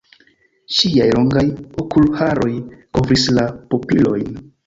[0.77, 1.43] Ŝiaj longaj
[1.83, 2.51] okulharoj
[2.99, 4.35] kovris la pupilojn.